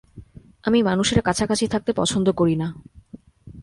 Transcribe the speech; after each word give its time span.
আমি 0.63 0.79
মানুষের 0.83 1.19
কাছাকাছি 1.21 1.65
থাকতে 1.67 1.91
পছন্দ 1.93 2.27
করি 2.31 2.55
না। 2.55 2.67